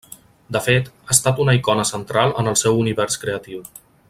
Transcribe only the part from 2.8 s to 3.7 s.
univers creatiu.